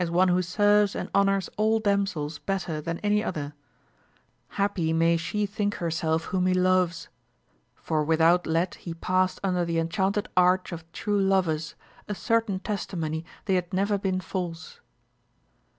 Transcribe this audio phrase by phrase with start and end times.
[0.09, 3.53] one who serves and honours all damsels better than any other;
[4.57, 7.07] happy may she think herself whom he loves!
[7.75, 11.75] for without let he passed under the enchanted Arch of True Lovers,
[12.07, 14.79] a certain testimony that he had never been false.